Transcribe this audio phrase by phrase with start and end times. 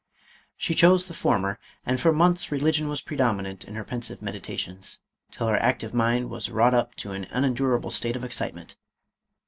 [0.57, 4.97] She chose the former, and for months religion was predominant in her pen sive meditations,
[5.29, 8.75] till her active mind was wrought up to an unendurable state of excitement.